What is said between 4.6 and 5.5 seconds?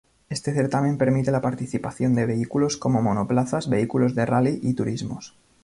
y turismos.